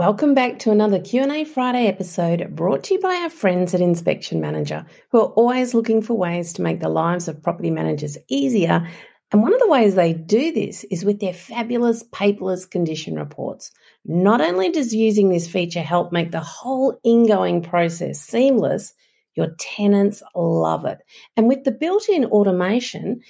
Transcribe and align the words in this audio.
Welcome 0.00 0.32
back 0.32 0.60
to 0.60 0.70
another 0.70 0.98
Q&A 0.98 1.44
Friday 1.44 1.86
episode 1.86 2.56
brought 2.56 2.84
to 2.84 2.94
you 2.94 3.00
by 3.00 3.16
our 3.16 3.28
friends 3.28 3.74
at 3.74 3.82
Inspection 3.82 4.40
Manager, 4.40 4.86
who 5.10 5.20
are 5.20 5.28
always 5.32 5.74
looking 5.74 6.00
for 6.00 6.14
ways 6.14 6.54
to 6.54 6.62
make 6.62 6.80
the 6.80 6.88
lives 6.88 7.28
of 7.28 7.42
property 7.42 7.70
managers 7.70 8.16
easier. 8.26 8.88
And 9.30 9.42
one 9.42 9.52
of 9.52 9.60
the 9.60 9.68
ways 9.68 9.94
they 9.94 10.14
do 10.14 10.52
this 10.52 10.84
is 10.84 11.04
with 11.04 11.20
their 11.20 11.34
fabulous 11.34 12.02
paperless 12.12 12.70
condition 12.70 13.16
reports. 13.16 13.72
Not 14.06 14.40
only 14.40 14.70
does 14.70 14.94
using 14.94 15.28
this 15.28 15.46
feature 15.46 15.82
help 15.82 16.12
make 16.12 16.30
the 16.30 16.40
whole 16.40 16.98
ingoing 17.04 17.60
process 17.60 18.22
seamless, 18.22 18.94
your 19.34 19.54
tenants 19.58 20.22
love 20.34 20.86
it. 20.86 21.00
And 21.36 21.46
with 21.46 21.64
the 21.64 21.72
built-in 21.72 22.24
automation, 22.24 23.20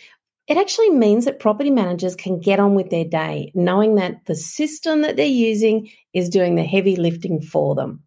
it 0.50 0.56
actually 0.56 0.90
means 0.90 1.26
that 1.26 1.38
property 1.38 1.70
managers 1.70 2.16
can 2.16 2.40
get 2.40 2.58
on 2.58 2.74
with 2.74 2.90
their 2.90 3.04
day, 3.04 3.52
knowing 3.54 3.94
that 3.94 4.26
the 4.26 4.34
system 4.34 5.02
that 5.02 5.14
they're 5.14 5.24
using 5.24 5.88
is 6.12 6.28
doing 6.28 6.56
the 6.56 6.64
heavy 6.64 6.96
lifting 6.96 7.40
for 7.40 7.76
them. 7.76 8.02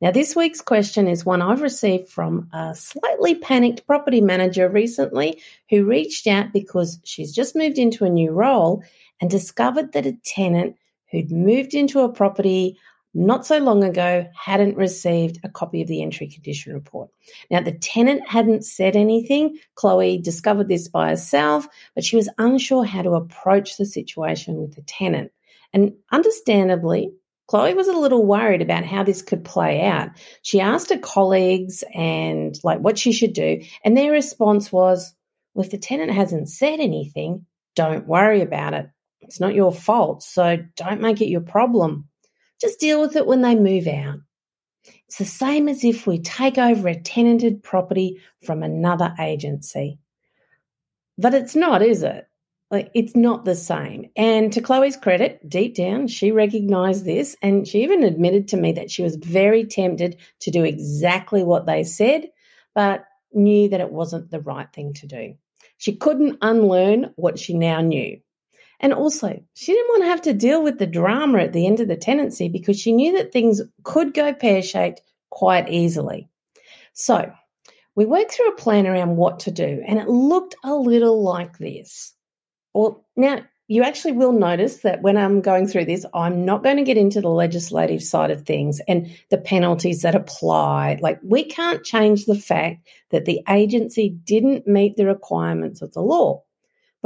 Now, 0.00 0.12
this 0.12 0.36
week's 0.36 0.60
question 0.60 1.08
is 1.08 1.26
one 1.26 1.42
I've 1.42 1.62
received 1.62 2.10
from 2.10 2.48
a 2.52 2.76
slightly 2.76 3.34
panicked 3.34 3.88
property 3.88 4.20
manager 4.20 4.68
recently 4.68 5.42
who 5.68 5.84
reached 5.84 6.28
out 6.28 6.52
because 6.52 7.00
she's 7.02 7.34
just 7.34 7.56
moved 7.56 7.78
into 7.78 8.04
a 8.04 8.10
new 8.10 8.30
role 8.30 8.84
and 9.20 9.28
discovered 9.28 9.94
that 9.94 10.06
a 10.06 10.16
tenant 10.24 10.76
who'd 11.10 11.32
moved 11.32 11.74
into 11.74 12.00
a 12.00 12.12
property 12.12 12.78
not 13.16 13.46
so 13.46 13.58
long 13.58 13.82
ago 13.82 14.26
hadn't 14.34 14.76
received 14.76 15.40
a 15.42 15.48
copy 15.48 15.80
of 15.80 15.88
the 15.88 16.02
entry 16.02 16.28
condition 16.28 16.74
report. 16.74 17.08
Now, 17.50 17.60
the 17.60 17.72
tenant 17.72 18.28
hadn't 18.28 18.64
said 18.64 18.94
anything. 18.94 19.58
Chloe 19.74 20.18
discovered 20.18 20.68
this 20.68 20.86
by 20.88 21.08
herself, 21.08 21.66
but 21.94 22.04
she 22.04 22.16
was 22.16 22.28
unsure 22.36 22.84
how 22.84 23.02
to 23.02 23.14
approach 23.14 23.76
the 23.78 23.86
situation 23.86 24.56
with 24.56 24.74
the 24.74 24.82
tenant. 24.82 25.32
And 25.72 25.94
understandably, 26.12 27.12
Chloe 27.48 27.74
was 27.74 27.88
a 27.88 27.96
little 27.96 28.26
worried 28.26 28.60
about 28.60 28.84
how 28.84 29.02
this 29.02 29.22
could 29.22 29.44
play 29.44 29.82
out. 29.82 30.10
She 30.42 30.60
asked 30.60 30.90
her 30.90 30.98
colleagues 30.98 31.84
and 31.94 32.58
like 32.64 32.80
what 32.80 32.98
she 32.98 33.12
should 33.12 33.32
do, 33.32 33.62
and 33.84 33.96
their 33.96 34.12
response 34.12 34.70
was, 34.70 35.14
well, 35.54 35.64
if 35.64 35.70
the 35.70 35.78
tenant 35.78 36.12
hasn't 36.12 36.50
said 36.50 36.80
anything, 36.80 37.46
don't 37.74 38.06
worry 38.06 38.42
about 38.42 38.74
it. 38.74 38.90
It's 39.22 39.40
not 39.40 39.54
your 39.54 39.72
fault, 39.72 40.22
so 40.22 40.58
don't 40.76 41.00
make 41.00 41.20
it 41.20 41.28
your 41.28 41.40
problem. 41.40 42.08
Just 42.60 42.80
deal 42.80 43.00
with 43.00 43.16
it 43.16 43.26
when 43.26 43.42
they 43.42 43.54
move 43.54 43.86
out. 43.86 44.18
It's 45.06 45.18
the 45.18 45.24
same 45.24 45.68
as 45.68 45.84
if 45.84 46.06
we 46.06 46.18
take 46.18 46.58
over 46.58 46.88
a 46.88 47.00
tenanted 47.00 47.62
property 47.62 48.20
from 48.44 48.62
another 48.62 49.14
agency. 49.20 49.98
But 51.18 51.34
it's 51.34 51.56
not, 51.56 51.82
is 51.82 52.02
it? 52.02 52.26
Like, 52.70 52.90
it's 52.94 53.14
not 53.14 53.44
the 53.44 53.54
same. 53.54 54.10
And 54.16 54.52
to 54.52 54.60
Chloe's 54.60 54.96
credit, 54.96 55.48
deep 55.48 55.76
down, 55.76 56.08
she 56.08 56.32
recognized 56.32 57.04
this 57.04 57.36
and 57.40 57.66
she 57.66 57.82
even 57.84 58.02
admitted 58.02 58.48
to 58.48 58.56
me 58.56 58.72
that 58.72 58.90
she 58.90 59.02
was 59.02 59.16
very 59.16 59.64
tempted 59.64 60.16
to 60.40 60.50
do 60.50 60.64
exactly 60.64 61.44
what 61.44 61.66
they 61.66 61.84
said, 61.84 62.28
but 62.74 63.04
knew 63.32 63.68
that 63.68 63.80
it 63.80 63.92
wasn't 63.92 64.30
the 64.30 64.40
right 64.40 64.72
thing 64.72 64.94
to 64.94 65.06
do. 65.06 65.34
She 65.78 65.94
couldn't 65.94 66.38
unlearn 66.42 67.12
what 67.16 67.38
she 67.38 67.54
now 67.54 67.80
knew. 67.80 68.18
And 68.80 68.92
also, 68.92 69.42
she 69.54 69.72
didn't 69.72 69.88
want 69.88 70.02
to 70.02 70.08
have 70.08 70.22
to 70.22 70.32
deal 70.32 70.62
with 70.62 70.78
the 70.78 70.86
drama 70.86 71.38
at 71.38 71.52
the 71.52 71.66
end 71.66 71.80
of 71.80 71.88
the 71.88 71.96
tenancy 71.96 72.48
because 72.48 72.78
she 72.78 72.92
knew 72.92 73.16
that 73.16 73.32
things 73.32 73.62
could 73.84 74.12
go 74.12 74.34
pear 74.34 74.62
shaped 74.62 75.00
quite 75.30 75.68
easily. 75.68 76.28
So, 76.92 77.32
we 77.94 78.04
worked 78.04 78.32
through 78.32 78.50
a 78.50 78.56
plan 78.56 78.86
around 78.86 79.16
what 79.16 79.40
to 79.40 79.50
do, 79.50 79.82
and 79.86 79.98
it 79.98 80.08
looked 80.08 80.54
a 80.62 80.74
little 80.74 81.22
like 81.22 81.58
this. 81.58 82.12
Well, 82.74 83.06
now 83.16 83.40
you 83.68 83.82
actually 83.82 84.12
will 84.12 84.32
notice 84.32 84.78
that 84.78 85.02
when 85.02 85.16
I'm 85.16 85.40
going 85.40 85.66
through 85.66 85.86
this, 85.86 86.06
I'm 86.14 86.44
not 86.44 86.62
going 86.62 86.76
to 86.76 86.84
get 86.84 86.96
into 86.96 87.20
the 87.20 87.30
legislative 87.30 88.02
side 88.02 88.30
of 88.30 88.42
things 88.42 88.80
and 88.86 89.10
the 89.30 89.38
penalties 89.38 90.02
that 90.02 90.14
apply. 90.14 90.98
Like, 91.00 91.18
we 91.24 91.42
can't 91.42 91.82
change 91.82 92.26
the 92.26 92.38
fact 92.38 92.86
that 93.10 93.24
the 93.24 93.40
agency 93.48 94.10
didn't 94.10 94.68
meet 94.68 94.96
the 94.96 95.06
requirements 95.06 95.82
of 95.82 95.92
the 95.94 96.02
law. 96.02 96.42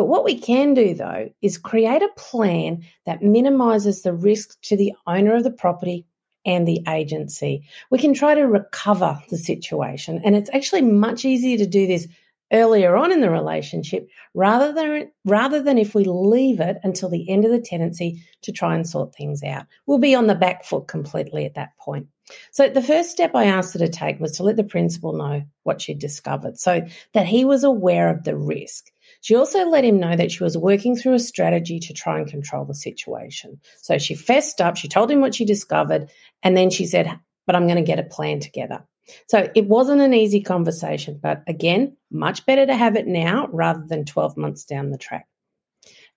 But 0.00 0.08
what 0.08 0.24
we 0.24 0.38
can 0.38 0.72
do, 0.72 0.94
though, 0.94 1.28
is 1.42 1.58
create 1.58 2.00
a 2.00 2.08
plan 2.16 2.82
that 3.04 3.20
minimises 3.20 4.00
the 4.00 4.14
risk 4.14 4.58
to 4.62 4.74
the 4.74 4.94
owner 5.06 5.34
of 5.34 5.44
the 5.44 5.50
property 5.50 6.06
and 6.46 6.66
the 6.66 6.82
agency. 6.88 7.68
We 7.90 7.98
can 7.98 8.14
try 8.14 8.34
to 8.34 8.48
recover 8.48 9.20
the 9.28 9.36
situation, 9.36 10.22
and 10.24 10.34
it's 10.34 10.48
actually 10.54 10.80
much 10.80 11.26
easier 11.26 11.58
to 11.58 11.66
do 11.66 11.86
this 11.86 12.08
earlier 12.50 12.96
on 12.96 13.12
in 13.12 13.20
the 13.20 13.28
relationship 13.28 14.08
rather 14.32 14.72
than 14.72 15.10
rather 15.26 15.62
than 15.62 15.76
if 15.76 15.94
we 15.94 16.04
leave 16.04 16.60
it 16.60 16.78
until 16.82 17.10
the 17.10 17.28
end 17.28 17.44
of 17.44 17.50
the 17.50 17.60
tenancy 17.60 18.22
to 18.40 18.52
try 18.52 18.74
and 18.74 18.88
sort 18.88 19.14
things 19.14 19.42
out. 19.42 19.66
We'll 19.84 19.98
be 19.98 20.14
on 20.14 20.28
the 20.28 20.34
back 20.34 20.64
foot 20.64 20.88
completely 20.88 21.44
at 21.44 21.56
that 21.56 21.76
point. 21.78 22.06
So 22.52 22.70
the 22.70 22.80
first 22.82 23.10
step 23.10 23.34
I 23.34 23.44
asked 23.44 23.74
her 23.74 23.78
to 23.80 23.88
take 23.88 24.18
was 24.18 24.32
to 24.38 24.44
let 24.44 24.56
the 24.56 24.64
principal 24.64 25.12
know 25.12 25.42
what 25.64 25.82
she'd 25.82 25.98
discovered 25.98 26.58
so 26.58 26.80
that 27.12 27.26
he 27.26 27.44
was 27.44 27.64
aware 27.64 28.08
of 28.08 28.24
the 28.24 28.36
risk. 28.36 28.90
She 29.20 29.34
also 29.34 29.66
let 29.66 29.84
him 29.84 30.00
know 30.00 30.16
that 30.16 30.32
she 30.32 30.42
was 30.42 30.56
working 30.56 30.96
through 30.96 31.14
a 31.14 31.18
strategy 31.18 31.78
to 31.80 31.92
try 31.92 32.18
and 32.18 32.26
control 32.26 32.64
the 32.64 32.74
situation. 32.74 33.60
So 33.82 33.98
she 33.98 34.14
fessed 34.14 34.60
up, 34.60 34.76
she 34.76 34.88
told 34.88 35.10
him 35.10 35.20
what 35.20 35.34
she 35.34 35.44
discovered, 35.44 36.10
and 36.42 36.56
then 36.56 36.70
she 36.70 36.86
said, 36.86 37.18
But 37.46 37.56
I'm 37.56 37.66
going 37.66 37.76
to 37.76 37.82
get 37.82 37.98
a 37.98 38.04
plan 38.04 38.40
together. 38.40 38.84
So 39.28 39.50
it 39.54 39.66
wasn't 39.66 40.02
an 40.02 40.14
easy 40.14 40.40
conversation, 40.40 41.18
but 41.22 41.42
again, 41.46 41.96
much 42.10 42.46
better 42.46 42.64
to 42.64 42.76
have 42.76 42.96
it 42.96 43.06
now 43.06 43.48
rather 43.50 43.84
than 43.86 44.04
12 44.04 44.36
months 44.36 44.64
down 44.64 44.90
the 44.90 44.98
track. 44.98 45.26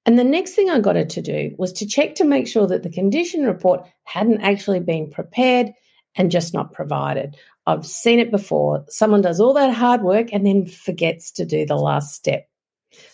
And 0.06 0.20
the 0.20 0.24
next 0.24 0.54
thing 0.54 0.70
I 0.70 0.80
got 0.80 0.98
her 0.98 1.06
to 1.06 1.22
do 1.22 1.56
was 1.58 1.74
to 1.74 1.88
check 1.88 2.16
to 2.16 2.26
make 2.26 2.48
sure 2.48 2.68
that 2.68 2.84
the 2.84 2.90
condition 2.90 3.46
report 3.46 3.88
hadn't 4.04 4.42
actually 4.42 4.82
been 4.82 5.10
prepared 5.10 5.72
and 6.16 6.30
just 6.30 6.54
not 6.54 6.74
provided. 6.74 7.38
I've 7.66 7.86
seen 7.86 8.20
it 8.20 8.30
before. 8.30 8.86
Someone 8.90 9.22
does 9.22 9.40
all 9.40 9.54
that 9.54 9.74
hard 9.74 10.02
work 10.02 10.34
and 10.34 10.46
then 10.46 10.66
forgets 10.66 11.32
to 11.34 11.46
do 11.46 11.66
the 11.66 11.78
last 11.78 12.14
step. 12.14 12.48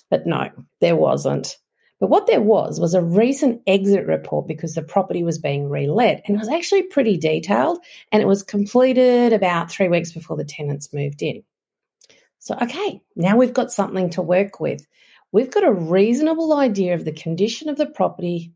But 0.10 0.26
no, 0.26 0.50
there 0.82 0.96
wasn't. 0.96 1.58
But 2.00 2.10
what 2.10 2.28
there 2.28 2.42
was 2.42 2.80
was 2.80 2.94
a 2.94 3.02
recent 3.02 3.62
exit 3.68 4.06
report 4.06 4.48
because 4.48 4.74
the 4.74 4.82
property 4.82 5.24
was 5.24 5.38
being 5.38 5.70
relet 5.70 6.22
and 6.26 6.36
it 6.36 6.40
was 6.40 6.50
actually 6.50 6.84
pretty 6.84 7.18
detailed 7.18 7.80
and 8.12 8.22
it 8.22 8.28
was 8.28 8.42
completed 8.42 9.34
about 9.34 9.70
three 9.70 9.90
weeks 9.90 10.14
before 10.14 10.38
the 10.38 10.46
tenants 10.46 10.94
moved 10.94 11.22
in. 11.22 11.44
So, 12.40 12.56
okay, 12.62 13.02
now 13.18 13.36
we've 13.36 13.54
got 13.54 13.72
something 13.72 14.10
to 14.12 14.22
work 14.22 14.62
with. 14.62 14.88
We've 15.34 15.52
got 15.52 15.66
a 15.66 15.74
reasonable 15.74 16.54
idea 16.54 16.94
of 16.94 17.04
the 17.04 17.12
condition 17.12 17.68
of 17.68 17.78
the 17.78 17.86
property 17.86 18.54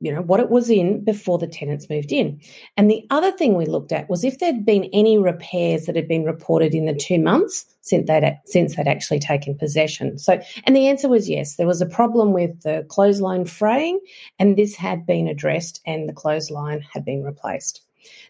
you 0.00 0.12
know, 0.12 0.22
what 0.22 0.40
it 0.40 0.48
was 0.48 0.70
in 0.70 1.04
before 1.04 1.38
the 1.38 1.46
tenants 1.46 1.88
moved 1.90 2.10
in. 2.10 2.40
And 2.76 2.90
the 2.90 3.06
other 3.10 3.30
thing 3.30 3.54
we 3.54 3.66
looked 3.66 3.92
at 3.92 4.08
was 4.08 4.24
if 4.24 4.38
there'd 4.38 4.64
been 4.64 4.88
any 4.92 5.18
repairs 5.18 5.84
that 5.84 5.94
had 5.94 6.08
been 6.08 6.24
reported 6.24 6.74
in 6.74 6.86
the 6.86 6.94
two 6.94 7.20
months 7.20 7.66
since 7.82 8.08
they'd, 8.08 8.38
since 8.46 8.74
they'd 8.74 8.88
actually 8.88 9.18
taken 9.18 9.56
possession. 9.56 10.18
So, 10.18 10.40
and 10.64 10.74
the 10.74 10.88
answer 10.88 11.08
was 11.08 11.28
yes, 11.28 11.56
there 11.56 11.66
was 11.66 11.82
a 11.82 11.86
problem 11.86 12.32
with 12.32 12.62
the 12.62 12.86
clothesline 12.88 13.44
fraying, 13.44 14.00
and 14.38 14.56
this 14.56 14.74
had 14.74 15.04
been 15.04 15.28
addressed, 15.28 15.82
and 15.86 16.08
the 16.08 16.14
clothesline 16.14 16.80
had 16.92 17.04
been 17.04 17.22
replaced. 17.22 17.82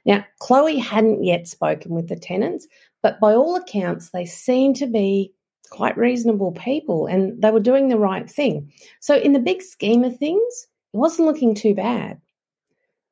Now, 0.05 0.25
Chloe 0.41 0.79
hadn't 0.79 1.23
yet 1.23 1.47
spoken 1.47 1.95
with 1.95 2.09
the 2.09 2.17
tenants, 2.17 2.67
but 3.03 3.21
by 3.21 3.35
all 3.35 3.55
accounts, 3.55 4.11
they 4.11 4.27
seemed 4.27 4.77
to 4.77 4.87
be 4.87 5.33
quite 5.71 5.97
reasonable 5.97 6.51
people 6.51 7.07
and 7.07 7.41
they 7.41 7.53
were 7.53 7.61
doing 7.61 7.89
the 7.89 7.99
right 7.99 8.29
thing. 8.29 8.73
So, 8.99 9.15
in 9.15 9.33
the 9.33 9.39
big 9.39 9.63
scheme 9.63 10.03
of 10.03 10.19
things, 10.19 10.67
it 10.93 10.97
wasn't 10.97 11.29
looking 11.29 11.55
too 11.55 11.75
bad. 11.75 12.21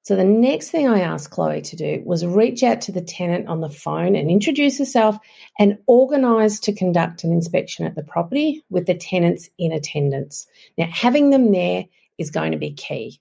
So 0.02 0.16
the 0.16 0.24
next 0.24 0.70
thing 0.70 0.88
I 0.88 1.00
asked 1.00 1.30
Chloe 1.30 1.60
to 1.60 1.76
do 1.76 2.02
was 2.02 2.24
reach 2.24 2.62
out 2.62 2.80
to 2.82 2.92
the 2.92 3.02
tenant 3.02 3.46
on 3.46 3.60
the 3.60 3.68
phone 3.68 4.16
and 4.16 4.30
introduce 4.30 4.78
herself 4.78 5.18
and 5.58 5.76
organise 5.86 6.60
to 6.60 6.72
conduct 6.72 7.24
an 7.24 7.32
inspection 7.32 7.84
at 7.84 7.94
the 7.94 8.02
property 8.02 8.64
with 8.70 8.86
the 8.86 8.94
tenants 8.94 9.50
in 9.58 9.70
attendance. 9.70 10.46
Now, 10.78 10.86
having 10.90 11.28
them 11.28 11.52
there 11.52 11.84
is 12.16 12.30
going 12.30 12.52
to 12.52 12.58
be 12.58 12.72
key, 12.72 13.20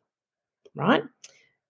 right? 0.76 1.04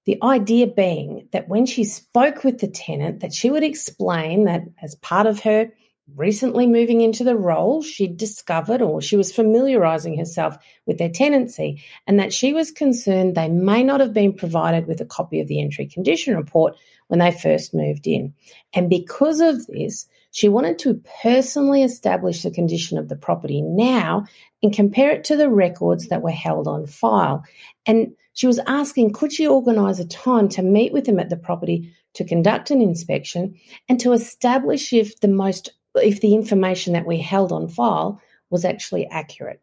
The 0.05 0.19
idea 0.21 0.67
being 0.67 1.27
that 1.31 1.49
when 1.49 1.65
she 1.65 1.83
spoke 1.83 2.43
with 2.43 2.59
the 2.59 2.67
tenant, 2.67 3.21
that 3.21 3.33
she 3.33 3.49
would 3.49 3.63
explain 3.63 4.43
that 4.43 4.65
as 4.83 4.93
part 4.95 5.25
of 5.25 5.39
her 5.39 5.71
recently 6.15 6.65
moving 6.65 7.01
into 7.01 7.23
the 7.23 7.35
role, 7.35 7.81
she'd 7.81 8.17
discovered 8.17 8.81
or 8.81 9.01
she 9.01 9.17
was 9.17 9.31
familiarizing 9.31 10.17
herself 10.17 10.57
with 10.85 10.97
their 10.97 11.09
tenancy 11.09 11.83
and 12.07 12.19
that 12.19 12.33
she 12.33 12.53
was 12.53 12.71
concerned 12.71 13.35
they 13.35 13.49
may 13.49 13.83
not 13.83 13.99
have 13.99 14.13
been 14.13 14.33
provided 14.33 14.87
with 14.87 15.01
a 15.01 15.05
copy 15.05 15.39
of 15.39 15.47
the 15.47 15.61
entry 15.61 15.85
condition 15.85 16.35
report 16.35 16.75
when 17.07 17.19
they 17.19 17.31
first 17.31 17.73
moved 17.73 18.07
in. 18.07 18.33
And 18.73 18.89
because 18.89 19.41
of 19.41 19.65
this, 19.67 20.07
she 20.31 20.49
wanted 20.49 20.77
to 20.79 21.01
personally 21.23 21.83
establish 21.83 22.43
the 22.43 22.51
condition 22.51 22.97
of 22.97 23.09
the 23.09 23.15
property 23.15 23.61
now 23.61 24.25
and 24.61 24.73
compare 24.73 25.11
it 25.11 25.23
to 25.25 25.35
the 25.35 25.49
records 25.49 26.07
that 26.07 26.21
were 26.21 26.31
held 26.31 26.67
on 26.67 26.85
file. 26.85 27.43
And 27.85 28.13
she 28.33 28.47
was 28.47 28.59
asking, 28.67 29.13
could 29.13 29.33
she 29.33 29.47
organise 29.47 29.99
a 29.99 30.07
time 30.07 30.47
to 30.49 30.61
meet 30.61 30.93
with 30.93 31.05
them 31.05 31.19
at 31.19 31.29
the 31.29 31.37
property 31.37 31.91
to 32.13 32.23
conduct 32.23 32.71
an 32.71 32.81
inspection 32.81 33.55
and 33.89 33.99
to 33.99 34.11
establish 34.11 34.93
if 34.93 35.19
the 35.19 35.27
most 35.27 35.71
if 35.97 36.21
the 36.21 36.33
information 36.33 36.93
that 36.93 37.05
we 37.05 37.19
held 37.19 37.51
on 37.51 37.67
file 37.67 38.21
was 38.49 38.65
actually 38.65 39.07
accurate. 39.07 39.61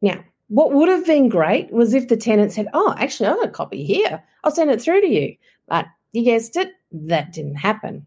Now, 0.00 0.24
what 0.48 0.72
would 0.72 0.88
have 0.88 1.06
been 1.06 1.28
great 1.28 1.72
was 1.72 1.94
if 1.94 2.08
the 2.08 2.16
tenant 2.16 2.52
said, 2.52 2.68
Oh, 2.74 2.94
actually, 2.98 3.28
I've 3.28 3.36
got 3.36 3.48
a 3.48 3.52
copy 3.52 3.84
here. 3.84 4.22
I'll 4.44 4.50
send 4.50 4.70
it 4.70 4.82
through 4.82 5.00
to 5.00 5.08
you. 5.08 5.36
But 5.68 5.86
you 6.12 6.24
guessed 6.24 6.56
it, 6.56 6.70
that 6.92 7.32
didn't 7.32 7.56
happen. 7.56 8.06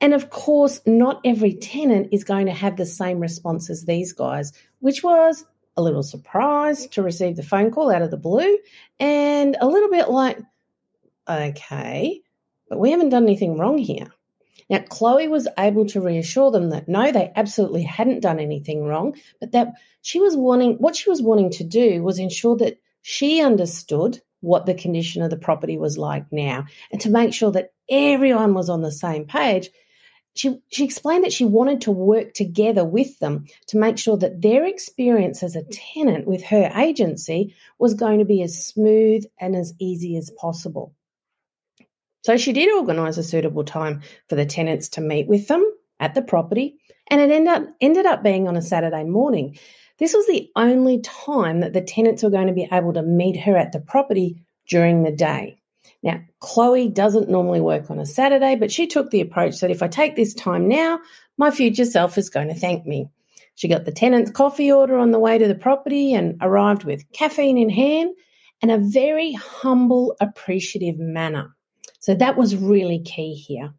And 0.00 0.14
of 0.14 0.30
course, 0.30 0.80
not 0.86 1.20
every 1.24 1.54
tenant 1.54 2.08
is 2.12 2.24
going 2.24 2.46
to 2.46 2.52
have 2.52 2.76
the 2.76 2.86
same 2.86 3.20
response 3.20 3.68
as 3.68 3.84
these 3.84 4.12
guys, 4.12 4.52
which 4.78 5.02
was 5.02 5.44
a 5.76 5.82
little 5.82 6.02
surprised 6.02 6.92
to 6.92 7.02
receive 7.02 7.36
the 7.36 7.42
phone 7.42 7.70
call 7.70 7.90
out 7.90 8.02
of 8.02 8.10
the 8.10 8.16
blue 8.16 8.58
and 8.98 9.56
a 9.60 9.66
little 9.66 9.90
bit 9.90 10.08
like, 10.08 10.38
okay, 11.28 12.20
but 12.68 12.78
we 12.78 12.90
haven't 12.90 13.10
done 13.10 13.24
anything 13.24 13.58
wrong 13.58 13.78
here. 13.78 14.08
Now, 14.70 14.80
Chloe 14.88 15.28
was 15.28 15.48
able 15.58 15.86
to 15.86 16.00
reassure 16.00 16.50
them 16.50 16.70
that 16.70 16.88
no, 16.88 17.10
they 17.10 17.32
absolutely 17.36 17.82
hadn't 17.82 18.20
done 18.20 18.38
anything 18.38 18.84
wrong, 18.84 19.16
but 19.40 19.52
that 19.52 19.72
she 20.02 20.20
was 20.20 20.36
wanting, 20.36 20.74
what 20.74 20.96
she 20.96 21.08
was 21.08 21.22
wanting 21.22 21.50
to 21.52 21.64
do 21.64 22.02
was 22.02 22.18
ensure 22.18 22.56
that 22.58 22.78
she 23.02 23.40
understood 23.40 24.20
what 24.40 24.66
the 24.66 24.74
condition 24.74 25.22
of 25.22 25.30
the 25.30 25.36
property 25.36 25.78
was 25.78 25.98
like 25.98 26.24
now 26.30 26.66
and 26.92 27.00
to 27.00 27.10
make 27.10 27.32
sure 27.32 27.50
that 27.50 27.72
everyone 27.90 28.54
was 28.54 28.68
on 28.68 28.82
the 28.82 28.92
same 28.92 29.24
page. 29.24 29.70
She, 30.34 30.58
she 30.68 30.84
explained 30.84 31.24
that 31.24 31.32
she 31.32 31.44
wanted 31.44 31.80
to 31.82 31.90
work 31.90 32.34
together 32.34 32.84
with 32.84 33.18
them 33.18 33.46
to 33.68 33.78
make 33.78 33.98
sure 33.98 34.16
that 34.18 34.40
their 34.40 34.64
experience 34.64 35.42
as 35.42 35.56
a 35.56 35.64
tenant 35.64 36.28
with 36.28 36.44
her 36.44 36.70
agency 36.76 37.56
was 37.78 37.94
going 37.94 38.20
to 38.20 38.24
be 38.24 38.42
as 38.42 38.64
smooth 38.64 39.24
and 39.40 39.56
as 39.56 39.74
easy 39.80 40.16
as 40.16 40.30
possible. 40.30 40.94
So 42.28 42.36
she 42.36 42.52
did 42.52 42.70
organise 42.70 43.16
a 43.16 43.22
suitable 43.22 43.64
time 43.64 44.02
for 44.28 44.34
the 44.34 44.44
tenants 44.44 44.90
to 44.90 45.00
meet 45.00 45.28
with 45.28 45.48
them 45.48 45.64
at 45.98 46.14
the 46.14 46.20
property, 46.20 46.76
and 47.06 47.22
it 47.22 47.30
ended 47.30 47.48
up, 47.48 47.62
ended 47.80 48.04
up 48.04 48.22
being 48.22 48.46
on 48.46 48.54
a 48.54 48.60
Saturday 48.60 49.04
morning. 49.04 49.58
This 49.98 50.12
was 50.12 50.26
the 50.26 50.50
only 50.54 51.00
time 51.00 51.60
that 51.60 51.72
the 51.72 51.80
tenants 51.80 52.22
were 52.22 52.28
going 52.28 52.48
to 52.48 52.52
be 52.52 52.68
able 52.70 52.92
to 52.92 53.02
meet 53.02 53.40
her 53.40 53.56
at 53.56 53.72
the 53.72 53.80
property 53.80 54.44
during 54.68 55.04
the 55.04 55.10
day. 55.10 55.62
Now, 56.02 56.20
Chloe 56.40 56.90
doesn't 56.90 57.30
normally 57.30 57.62
work 57.62 57.90
on 57.90 57.98
a 57.98 58.04
Saturday, 58.04 58.56
but 58.56 58.70
she 58.70 58.86
took 58.86 59.10
the 59.10 59.22
approach 59.22 59.60
that 59.60 59.70
if 59.70 59.82
I 59.82 59.88
take 59.88 60.14
this 60.14 60.34
time 60.34 60.68
now, 60.68 61.00
my 61.38 61.50
future 61.50 61.86
self 61.86 62.18
is 62.18 62.28
going 62.28 62.48
to 62.48 62.54
thank 62.54 62.84
me. 62.84 63.08
She 63.54 63.68
got 63.68 63.86
the 63.86 63.90
tenant's 63.90 64.30
coffee 64.30 64.70
order 64.70 64.98
on 64.98 65.12
the 65.12 65.18
way 65.18 65.38
to 65.38 65.48
the 65.48 65.54
property 65.54 66.12
and 66.12 66.36
arrived 66.42 66.84
with 66.84 67.10
caffeine 67.14 67.56
in 67.56 67.70
hand 67.70 68.10
and 68.60 68.70
a 68.70 68.76
very 68.76 69.32
humble, 69.32 70.14
appreciative 70.20 70.98
manner. 70.98 71.54
So 72.00 72.14
that 72.14 72.36
was 72.36 72.56
really 72.56 73.00
key 73.00 73.34
here. 73.34 73.72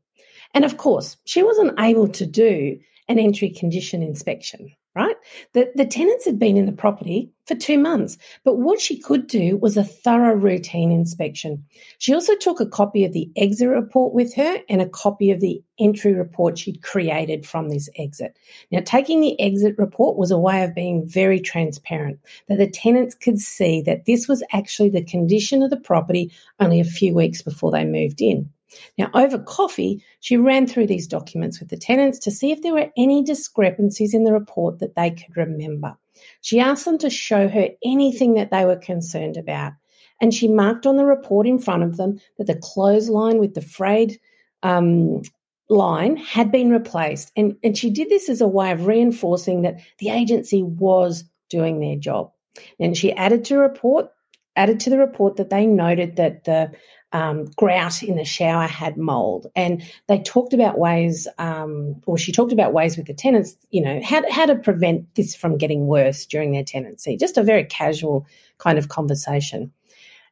And 0.53 0.65
of 0.65 0.77
course, 0.77 1.17
she 1.25 1.43
wasn't 1.43 1.79
able 1.79 2.07
to 2.09 2.25
do 2.25 2.79
an 3.07 3.19
entry 3.19 3.49
condition 3.49 4.01
inspection, 4.01 4.71
right? 4.99 5.15
The, 5.53 5.71
the 5.75 5.85
tenants 5.85 6.25
had 6.25 6.37
been 6.37 6.57
in 6.57 6.65
the 6.65 6.73
property 6.73 7.31
for 7.45 7.55
two 7.55 7.79
months, 7.79 8.17
but 8.43 8.57
what 8.57 8.81
she 8.81 8.99
could 8.99 9.27
do 9.27 9.55
was 9.55 9.77
a 9.77 9.83
thorough 9.83 10.35
routine 10.35 10.91
inspection. 10.91 11.63
She 11.99 12.13
also 12.13 12.35
took 12.35 12.59
a 12.59 12.65
copy 12.65 13.05
of 13.05 13.13
the 13.13 13.31
exit 13.37 13.69
report 13.69 14.13
with 14.13 14.35
her 14.35 14.57
and 14.67 14.81
a 14.81 14.89
copy 14.89 15.31
of 15.31 15.39
the 15.39 15.63
entry 15.79 16.13
report 16.13 16.57
she'd 16.57 16.83
created 16.83 17.45
from 17.45 17.69
this 17.69 17.87
exit. 17.95 18.37
Now, 18.71 18.81
taking 18.83 19.21
the 19.21 19.39
exit 19.39 19.75
report 19.77 20.17
was 20.17 20.31
a 20.31 20.37
way 20.37 20.63
of 20.63 20.75
being 20.75 21.07
very 21.07 21.39
transparent, 21.39 22.19
that 22.49 22.57
the 22.57 22.69
tenants 22.69 23.15
could 23.15 23.39
see 23.39 23.81
that 23.83 24.05
this 24.05 24.27
was 24.27 24.43
actually 24.51 24.89
the 24.89 25.03
condition 25.03 25.63
of 25.63 25.69
the 25.69 25.77
property 25.77 26.31
only 26.59 26.81
a 26.81 26.85
few 26.85 27.13
weeks 27.13 27.41
before 27.41 27.71
they 27.71 27.85
moved 27.85 28.21
in. 28.21 28.51
Now, 28.97 29.09
over 29.13 29.39
coffee, 29.39 30.03
she 30.19 30.37
ran 30.37 30.67
through 30.67 30.87
these 30.87 31.07
documents 31.07 31.59
with 31.59 31.69
the 31.69 31.77
tenants 31.77 32.19
to 32.19 32.31
see 32.31 32.51
if 32.51 32.61
there 32.61 32.73
were 32.73 32.91
any 32.97 33.23
discrepancies 33.23 34.13
in 34.13 34.23
the 34.23 34.33
report 34.33 34.79
that 34.79 34.95
they 34.95 35.11
could 35.11 35.35
remember. 35.35 35.97
She 36.41 36.59
asked 36.59 36.85
them 36.85 36.97
to 36.99 37.09
show 37.09 37.47
her 37.47 37.69
anything 37.83 38.35
that 38.35 38.51
they 38.51 38.65
were 38.65 38.75
concerned 38.75 39.37
about. 39.37 39.73
And 40.21 40.33
she 40.33 40.47
marked 40.47 40.85
on 40.85 40.97
the 40.97 41.05
report 41.05 41.47
in 41.47 41.59
front 41.59 41.83
of 41.83 41.97
them 41.97 42.19
that 42.37 42.47
the 42.47 42.59
clothesline 42.61 43.39
with 43.39 43.53
the 43.53 43.61
frayed 43.61 44.19
um, 44.63 45.21
line 45.69 46.17
had 46.17 46.51
been 46.51 46.69
replaced. 46.71 47.31
And, 47.37 47.55
and 47.63 47.77
she 47.77 47.89
did 47.89 48.09
this 48.09 48.27
as 48.27 48.41
a 48.41 48.47
way 48.47 48.71
of 48.71 48.85
reinforcing 48.85 49.61
that 49.61 49.79
the 49.99 50.09
agency 50.09 50.61
was 50.61 51.23
doing 51.49 51.79
their 51.79 51.95
job. 51.95 52.31
And 52.79 52.97
she 52.97 53.13
added 53.13 53.45
to 53.45 53.57
report 53.57 54.11
added 54.55 54.81
to 54.81 54.89
the 54.89 54.97
report 54.97 55.37
that 55.37 55.49
they 55.49 55.65
noted 55.65 56.17
that 56.17 56.43
the 56.43 56.69
um, 57.11 57.45
grout 57.55 58.03
in 58.03 58.15
the 58.15 58.25
shower 58.25 58.67
had 58.67 58.97
mold. 58.97 59.47
And 59.55 59.83
they 60.07 60.19
talked 60.19 60.53
about 60.53 60.77
ways, 60.77 61.27
um, 61.37 62.01
or 62.05 62.17
she 62.17 62.31
talked 62.31 62.51
about 62.51 62.73
ways 62.73 62.97
with 62.97 63.07
the 63.07 63.13
tenants, 63.13 63.55
you 63.71 63.81
know, 63.81 63.99
how, 64.03 64.21
how 64.31 64.45
to 64.45 64.55
prevent 64.55 65.15
this 65.15 65.35
from 65.35 65.57
getting 65.57 65.87
worse 65.87 66.25
during 66.25 66.51
their 66.51 66.63
tenancy. 66.63 67.17
Just 67.17 67.37
a 67.37 67.43
very 67.43 67.63
casual 67.63 68.27
kind 68.57 68.77
of 68.77 68.89
conversation. 68.89 69.71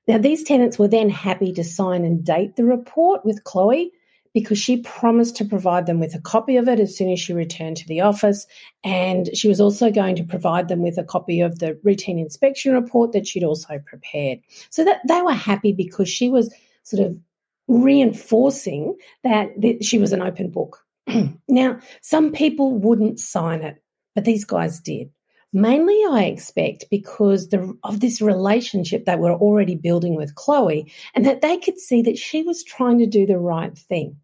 Now, 0.07 0.17
these 0.17 0.43
tenants 0.43 0.79
were 0.79 0.87
then 0.87 1.09
happy 1.09 1.51
to 1.53 1.63
sign 1.63 2.05
and 2.05 2.23
date 2.23 2.55
the 2.55 2.63
report 2.63 3.25
with 3.25 3.43
Chloe 3.43 3.91
because 4.33 4.59
she 4.59 4.77
promised 4.83 5.35
to 5.35 5.45
provide 5.45 5.87
them 5.87 5.99
with 5.99 6.13
a 6.13 6.21
copy 6.21 6.57
of 6.57 6.67
it 6.67 6.79
as 6.79 6.95
soon 6.95 7.09
as 7.09 7.19
she 7.19 7.33
returned 7.33 7.75
to 7.75 7.87
the 7.87 8.01
office. 8.01 8.45
And 8.83 9.35
she 9.35 9.47
was 9.47 9.59
also 9.59 9.89
going 9.89 10.15
to 10.15 10.23
provide 10.23 10.67
them 10.67 10.83
with 10.83 10.97
a 10.99 11.03
copy 11.03 11.41
of 11.41 11.57
the 11.57 11.77
routine 11.83 12.19
inspection 12.19 12.73
report 12.73 13.13
that 13.13 13.25
she'd 13.25 13.43
also 13.43 13.79
prepared. 13.85 14.39
So 14.69 14.85
that 14.85 15.01
they 15.07 15.21
were 15.23 15.33
happy 15.33 15.73
because 15.73 16.07
she 16.07 16.29
was 16.29 16.53
sort 16.87 17.05
of 17.05 17.19
reinforcing 17.67 18.95
that, 19.23 19.49
she 19.81 19.97
was 19.97 20.13
an 20.13 20.21
open 20.21 20.49
book. 20.49 20.79
now, 21.47 21.79
some 22.01 22.31
people 22.31 22.77
wouldn't 22.77 23.19
sign 23.19 23.61
it, 23.61 23.83
but 24.15 24.23
these 24.23 24.45
guys 24.45 24.79
did. 24.79 25.09
Mainly, 25.53 25.99
I 26.09 26.23
expect 26.23 26.85
because 26.89 27.49
the, 27.49 27.77
of 27.83 27.99
this 27.99 28.21
relationship 28.21 29.05
they 29.05 29.15
were 29.15 29.33
already 29.33 29.75
building 29.75 30.15
with 30.15 30.35
Chloe, 30.35 30.91
and 31.13 31.25
that 31.25 31.41
they 31.41 31.57
could 31.57 31.79
see 31.79 32.01
that 32.03 32.17
she 32.17 32.43
was 32.43 32.63
trying 32.63 32.99
to 32.99 33.05
do 33.05 33.25
the 33.25 33.39
right 33.39 33.77
thing, 33.77 34.17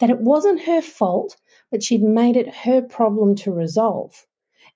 that 0.00 0.10
it 0.10 0.20
wasn't 0.20 0.62
her 0.62 0.82
fault, 0.82 1.36
but 1.70 1.82
she'd 1.82 2.02
made 2.02 2.36
it 2.36 2.54
her 2.54 2.82
problem 2.82 3.34
to 3.36 3.52
resolve. 3.52 4.26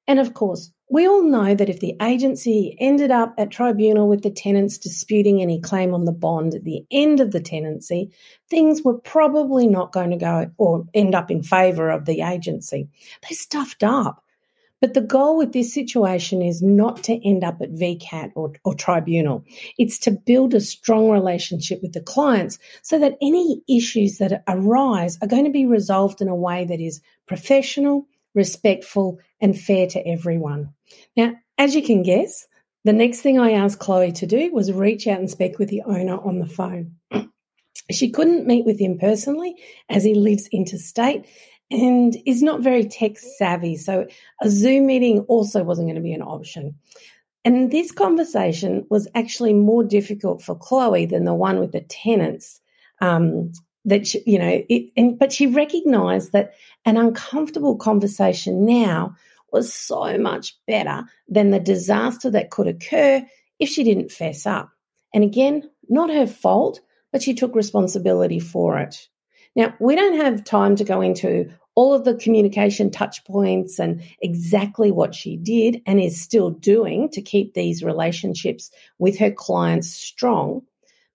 And 0.06 0.18
of 0.18 0.34
course, 0.34 0.70
we 0.88 1.06
all 1.06 1.22
know 1.22 1.54
that 1.54 1.68
if 1.68 1.80
the 1.80 1.96
agency 2.00 2.76
ended 2.78 3.10
up 3.10 3.34
at 3.38 3.50
tribunal 3.50 4.08
with 4.08 4.22
the 4.22 4.30
tenants 4.30 4.78
disputing 4.78 5.42
any 5.42 5.60
claim 5.60 5.92
on 5.92 6.04
the 6.04 6.12
bond 6.12 6.54
at 6.54 6.64
the 6.64 6.84
end 6.90 7.18
of 7.20 7.32
the 7.32 7.40
tenancy, 7.40 8.12
things 8.48 8.82
were 8.82 8.98
probably 8.98 9.66
not 9.66 9.92
going 9.92 10.10
to 10.10 10.16
go 10.16 10.50
or 10.58 10.84
end 10.94 11.14
up 11.14 11.30
in 11.30 11.42
favour 11.42 11.90
of 11.90 12.04
the 12.04 12.22
agency. 12.22 12.88
They 13.28 13.34
stuffed 13.34 13.82
up. 13.82 14.22
But 14.80 14.92
the 14.92 15.00
goal 15.00 15.38
with 15.38 15.52
this 15.52 15.72
situation 15.72 16.42
is 16.42 16.62
not 16.62 17.02
to 17.04 17.26
end 17.26 17.42
up 17.42 17.62
at 17.62 17.72
VCAT 17.72 18.32
or, 18.34 18.52
or, 18.62 18.74
tribunal. 18.74 19.42
It's 19.78 19.98
to 20.00 20.10
build 20.10 20.52
a 20.52 20.60
strong 20.60 21.08
relationship 21.10 21.80
with 21.82 21.94
the 21.94 22.02
clients 22.02 22.58
so 22.82 22.98
that 22.98 23.16
any 23.22 23.62
issues 23.68 24.18
that 24.18 24.44
arise 24.46 25.18
are 25.22 25.28
going 25.28 25.46
to 25.46 25.50
be 25.50 25.64
resolved 25.64 26.20
in 26.20 26.28
a 26.28 26.36
way 26.36 26.66
that 26.66 26.78
is 26.78 27.00
professional, 27.26 28.06
respectful, 28.36 29.18
and 29.40 29.58
fair 29.58 29.88
to 29.88 30.06
everyone. 30.06 30.74
Now, 31.16 31.34
as 31.58 31.74
you 31.74 31.82
can 31.82 32.02
guess, 32.02 32.46
the 32.84 32.92
next 32.92 33.20
thing 33.20 33.40
I 33.40 33.52
asked 33.52 33.80
Chloe 33.80 34.12
to 34.12 34.26
do 34.26 34.52
was 34.52 34.70
reach 34.70 35.08
out 35.08 35.18
and 35.18 35.28
speak 35.28 35.58
with 35.58 35.70
the 35.70 35.82
owner 35.82 36.16
on 36.16 36.38
the 36.38 36.46
phone. 36.46 36.94
she 37.90 38.10
couldn't 38.10 38.46
meet 38.46 38.64
with 38.64 38.78
him 38.78 38.98
personally 38.98 39.56
as 39.88 40.04
he 40.04 40.14
lives 40.14 40.48
interstate 40.52 41.26
and 41.70 42.16
is 42.26 42.42
not 42.42 42.60
very 42.60 42.84
tech 42.84 43.18
savvy. 43.18 43.76
So 43.76 44.06
a 44.40 44.48
Zoom 44.48 44.86
meeting 44.86 45.20
also 45.22 45.64
wasn't 45.64 45.88
going 45.88 45.96
to 45.96 46.00
be 46.00 46.12
an 46.12 46.22
option. 46.22 46.76
And 47.44 47.70
this 47.70 47.92
conversation 47.92 48.86
was 48.90 49.08
actually 49.14 49.52
more 49.52 49.84
difficult 49.84 50.42
for 50.42 50.56
Chloe 50.56 51.06
than 51.06 51.24
the 51.24 51.34
one 51.34 51.58
with 51.58 51.72
the 51.72 51.80
tenants. 51.80 52.60
Um, 53.00 53.52
that 53.86 54.06
she, 54.06 54.22
you 54.26 54.38
know, 54.38 54.62
it, 54.68 54.92
and 54.96 55.18
but 55.18 55.32
she 55.32 55.46
recognised 55.46 56.32
that 56.32 56.54
an 56.84 56.96
uncomfortable 56.96 57.76
conversation 57.76 58.66
now 58.66 59.16
was 59.52 59.72
so 59.72 60.18
much 60.18 60.56
better 60.66 61.04
than 61.28 61.50
the 61.50 61.60
disaster 61.60 62.30
that 62.30 62.50
could 62.50 62.66
occur 62.66 63.24
if 63.58 63.68
she 63.68 63.84
didn't 63.84 64.12
fess 64.12 64.44
up. 64.44 64.70
And 65.14 65.24
again, 65.24 65.70
not 65.88 66.10
her 66.10 66.26
fault, 66.26 66.80
but 67.12 67.22
she 67.22 67.32
took 67.32 67.54
responsibility 67.54 68.40
for 68.40 68.78
it. 68.78 69.08
Now, 69.54 69.74
we 69.80 69.96
don't 69.96 70.20
have 70.20 70.44
time 70.44 70.76
to 70.76 70.84
go 70.84 71.00
into 71.00 71.50
all 71.74 71.94
of 71.94 72.04
the 72.04 72.14
communication 72.14 72.90
touch 72.90 73.24
points 73.24 73.78
and 73.78 74.02
exactly 74.20 74.90
what 74.90 75.14
she 75.14 75.36
did 75.36 75.80
and 75.86 76.00
is 76.00 76.20
still 76.20 76.50
doing 76.50 77.08
to 77.10 77.22
keep 77.22 77.54
these 77.54 77.82
relationships 77.82 78.70
with 78.98 79.18
her 79.18 79.30
clients 79.30 79.90
strong. 79.90 80.62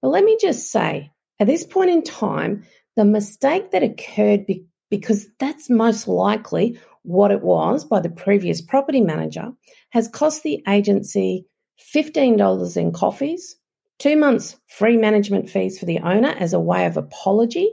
But 0.02 0.10
let 0.10 0.24
me 0.24 0.38
just 0.40 0.72
say, 0.72 1.12
at 1.42 1.48
this 1.48 1.66
point 1.66 1.90
in 1.90 2.04
time, 2.04 2.64
the 2.96 3.04
mistake 3.04 3.72
that 3.72 3.82
occurred 3.82 4.46
be- 4.46 4.68
because 4.92 5.26
that's 5.40 5.72
most 5.72 6.08
likely 6.08 6.80
what 7.02 7.32
it 7.32 7.42
was 7.42 7.84
by 7.84 8.00
the 8.00 8.12
previous 8.12 8.62
property 8.62 9.02
manager 9.02 9.52
has 9.90 10.08
cost 10.08 10.44
the 10.44 10.64
agency 10.68 11.48
$15 11.96 12.78
in 12.78 12.92
coffees, 12.92 13.56
two 13.98 14.16
months 14.18 14.56
free 14.68 14.98
management 14.98 15.50
fees 15.50 15.80
for 15.80 15.86
the 15.86 15.98
owner 16.02 16.30
as 16.30 16.54
a 16.54 16.60
way 16.60 16.86
of 16.86 16.96
apology, 16.96 17.72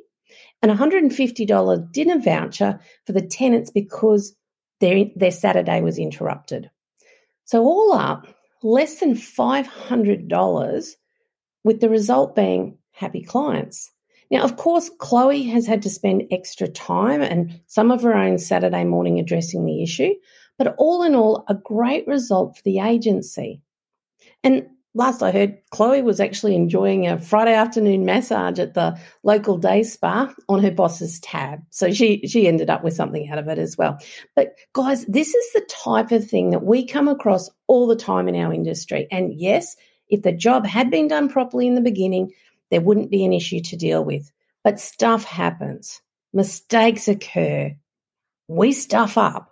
and 0.63 0.73
$150 0.73 1.93
dinner 1.93 2.19
voucher 2.19 2.81
for 3.05 3.13
the 3.13 3.21
tenants 3.21 3.71
because 3.71 4.35
their, 4.81 5.05
their 5.15 5.31
Saturday 5.31 5.83
was 5.83 5.99
interrupted. 5.99 6.71
So, 7.45 7.65
all 7.65 7.93
up, 7.93 8.27
less 8.63 9.01
than 9.01 9.13
$500, 9.13 10.95
with 11.65 11.81
the 11.81 11.91
result 11.91 12.35
being 12.35 12.79
happy 12.99 13.23
clients. 13.23 13.93
Now, 14.31 14.43
of 14.43 14.57
course, 14.57 14.91
Chloe 14.99 15.45
has 15.45 15.67
had 15.67 15.83
to 15.83 15.91
spend 15.91 16.25
extra 16.31 16.69
time 16.69 17.23
and 17.23 17.61
some 17.67 17.91
of 17.91 18.03
her 18.03 18.15
own 18.15 18.39
Saturday 18.39 18.85
morning 18.85 19.19
addressing 19.19 19.65
the 19.65 19.83
issue, 19.83 20.15
but 20.59 20.75
all 20.79 21.03
in 21.03 21.15
all, 21.15 21.45
a 21.49 21.55
great 21.55 22.07
result 22.07 22.57
for 22.57 22.63
the 22.65 22.81
agency. 22.81 23.63
And 24.45 24.67
last 24.95 25.23
I 25.23 25.31
heard, 25.31 25.57
Chloe 25.71 26.03
was 26.03 26.21
actually 26.21 26.57
enjoying 26.57 27.07
a 27.07 27.19
Friday 27.19 27.55
afternoon 27.55 28.05
massage 28.05 28.59
at 28.59 28.75
the 28.75 28.99
local 29.23 29.57
day 29.57 29.83
spa 29.83 30.35
on 30.49 30.63
her 30.63 30.73
boss's 30.73 31.21
tab. 31.21 31.61
So 31.71 31.93
she 31.93 32.27
she 32.27 32.49
ended 32.49 32.69
up 32.69 32.85
with 32.85 32.95
something 32.95 33.31
out 33.31 33.39
of 33.39 33.49
it 33.49 33.59
as 33.59 33.79
well. 33.79 33.99
But 34.35 34.55
guys, 34.75 35.07
this 35.07 35.35
is 35.35 35.53
the 35.55 35.67
type 35.71 36.11
of 36.11 36.29
thing 36.29 36.51
that 36.51 36.65
we 36.65 36.85
come 36.87 37.09
across 37.09 37.49
all 37.67 37.87
the 37.87 37.97
time 37.97 38.29
in 38.29 38.37
our 38.37 38.53
industry. 38.53 39.07
And 39.11 39.33
yes, 39.41 39.77
if 40.09 40.23
the 40.23 40.33
job 40.33 40.67
had 40.67 40.91
been 40.91 41.09
done 41.09 41.29
properly 41.29 41.67
in 41.67 41.75
the 41.75 41.81
beginning, 41.81 42.33
there 42.71 42.81
wouldn't 42.81 43.11
be 43.11 43.25
an 43.25 43.33
issue 43.33 43.61
to 43.61 43.77
deal 43.77 44.05
with. 44.05 44.31
But 44.65 44.81
stuff 44.81 45.25
happens. 45.25 46.01
Mistakes 46.33 47.09
occur. 47.09 47.75
We 48.49 48.73
stuff 48.73 49.17
up. 49.17 49.51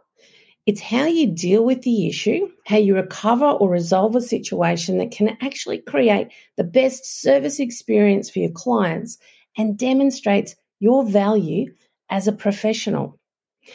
It's 0.66 0.80
how 0.80 1.06
you 1.06 1.28
deal 1.28 1.64
with 1.64 1.82
the 1.82 2.08
issue, 2.08 2.48
how 2.66 2.78
you 2.78 2.96
recover 2.96 3.46
or 3.46 3.70
resolve 3.70 4.16
a 4.16 4.20
situation 4.20 4.98
that 4.98 5.12
can 5.12 5.36
actually 5.40 5.78
create 5.78 6.28
the 6.56 6.64
best 6.64 7.22
service 7.22 7.60
experience 7.60 8.28
for 8.28 8.40
your 8.40 8.50
clients 8.50 9.16
and 9.56 9.78
demonstrates 9.78 10.56
your 10.80 11.04
value 11.04 11.72
as 12.10 12.26
a 12.26 12.32
professional. 12.32 13.18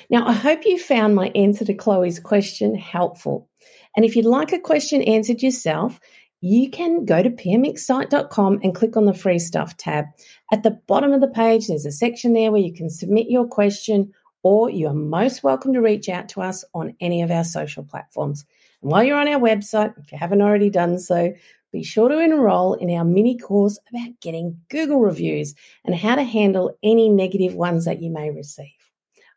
Now, 0.10 0.28
I 0.28 0.34
hope 0.34 0.66
you 0.66 0.78
found 0.78 1.16
my 1.16 1.32
answer 1.34 1.66
to 1.66 1.74
Chloe's 1.74 2.20
question 2.20 2.76
helpful. 2.76 3.50
And 3.96 4.06
if 4.06 4.16
you'd 4.16 4.26
like 4.26 4.52
a 4.52 4.60
question 4.60 5.02
answered 5.02 5.42
yourself, 5.42 6.00
you 6.42 6.70
can 6.70 7.06
go 7.06 7.22
to 7.22 7.30
pmxcite.com 7.30 8.60
and 8.64 8.76
click 8.76 8.98
on 8.98 9.06
the 9.06 9.14
free 9.14 9.40
stuff 9.40 9.78
tab. 9.78 10.06
At 10.52 10.64
the 10.64 10.72
bottom 10.88 11.14
of 11.14 11.22
the 11.22 11.28
page, 11.28 11.68
there's 11.68 11.86
a 11.86 11.92
section 11.92 12.34
there 12.34 12.52
where 12.52 12.62
you 12.62 12.74
can 12.74 12.90
submit 12.90 13.30
your 13.30 13.48
question 13.48 14.12
or 14.44 14.72
you 14.72 14.88
are 14.88 14.94
most 14.94 15.44
welcome 15.44 15.72
to 15.74 15.82
reach 15.82 16.10
out 16.10 16.28
to 16.30 16.42
us 16.42 16.66
on 16.74 16.96
any 17.00 17.22
of 17.22 17.30
our 17.30 17.44
social 17.44 17.84
platforms. 17.84 18.44
And 18.82 18.92
while 18.92 19.04
you're 19.04 19.20
on 19.20 19.28
our 19.28 19.40
website, 19.40 19.94
if 20.00 20.12
you 20.12 20.18
haven't 20.18 20.42
already 20.42 20.72
done 20.72 20.98
so, 20.98 21.32
be 21.72 21.84
sure 21.84 22.10
to 22.10 22.20
enroll 22.20 22.74
in 22.74 22.90
our 22.90 23.06
mini 23.06 23.38
course 23.38 23.80
about 23.90 24.20
getting 24.20 24.60
Google 24.70 25.00
reviews 25.00 25.54
and 25.86 25.96
how 25.96 26.16
to 26.16 26.24
handle 26.24 26.76
any 26.84 27.08
negative 27.08 27.54
ones 27.54 27.86
that 27.86 28.02
you 28.02 28.10
may 28.10 28.32
receive. 28.32 28.66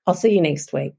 I'll 0.07 0.15
see 0.15 0.35
you 0.35 0.41
next 0.41 0.73
week. 0.73 0.95